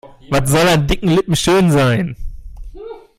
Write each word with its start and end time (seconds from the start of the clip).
Was 0.31 0.49
soll 0.49 0.67
an 0.67 0.87
dicken 0.87 1.09
Lippen 1.13 1.35
schön 1.35 1.69
sein? 1.71 2.15